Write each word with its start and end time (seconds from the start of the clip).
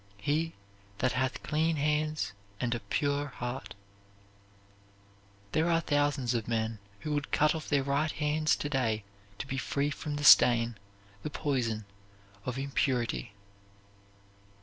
He 0.17 0.53
that 0.97 1.11
hath 1.11 1.43
clean 1.43 1.75
hands 1.75 2.33
and 2.59 2.73
a 2.73 2.79
pure 2.79 3.27
heart." 3.27 3.75
There 5.51 5.69
are 5.69 5.79
thousands 5.79 6.33
of 6.33 6.47
men 6.47 6.79
who 7.01 7.13
would 7.13 7.31
cut 7.31 7.53
off 7.53 7.69
their 7.69 7.83
right 7.83 8.09
hands 8.11 8.55
to 8.55 8.67
day 8.69 9.03
to 9.37 9.45
be 9.45 9.59
free 9.59 9.91
from 9.91 10.15
the 10.15 10.23
stain, 10.23 10.75
the 11.21 11.29
poison, 11.29 11.85
of 12.45 12.57
impurity. 12.57 13.33